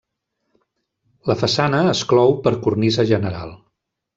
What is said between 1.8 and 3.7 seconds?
es clou per cornisa general.